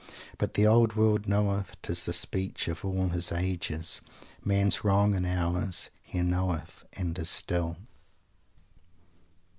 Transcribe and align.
But 0.39 0.55
the 0.55 0.65
Old 0.65 0.95
World 0.95 1.27
knoweth 1.27 1.77
'tis 1.83 2.05
the 2.05 2.13
speech 2.13 2.67
of 2.67 2.83
all 2.83 3.09
his 3.09 3.31
ages 3.31 4.01
Man's 4.43 4.83
wrong 4.83 5.13
and 5.13 5.27
ours; 5.27 5.91
he 6.01 6.21
knoweth 6.21 6.83
and 6.93 7.19
is 7.19 7.29
still." 7.29 7.77